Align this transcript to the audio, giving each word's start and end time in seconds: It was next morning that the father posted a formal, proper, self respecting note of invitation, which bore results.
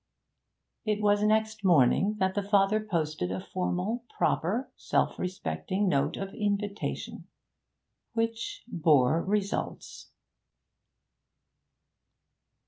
It 0.83 0.99
was 0.99 1.21
next 1.21 1.63
morning 1.63 2.15
that 2.17 2.33
the 2.33 2.41
father 2.41 2.79
posted 2.83 3.31
a 3.31 3.39
formal, 3.39 4.03
proper, 4.17 4.71
self 4.75 5.19
respecting 5.19 5.87
note 5.87 6.17
of 6.17 6.33
invitation, 6.33 7.27
which 8.15 8.63
bore 8.67 9.21
results. 9.21 10.07